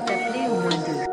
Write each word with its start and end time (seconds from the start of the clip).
s'est 0.00 0.12
appelée 0.12 0.48
au 0.48 0.60
moins 0.60 0.78
deux. 0.78 1.09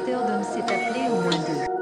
Facteur 0.00 0.24
d'homme 0.26 0.42
s'est 0.42 0.60
appelé 0.60 1.08
au 1.10 1.20
moins 1.20 1.30
deux. 1.30 1.79